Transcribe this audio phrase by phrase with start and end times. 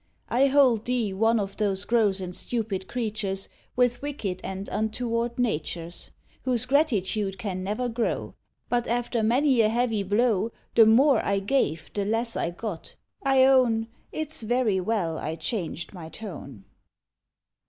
[0.29, 6.09] I hold thee One of those gross and stupid creatures With wicked and untoward natures
[6.41, 8.33] Whose gratitude can never grow;
[8.67, 13.45] But after many a heavy blow, The more I gave the less I got; I
[13.45, 16.65] own It's very well I changed my tone."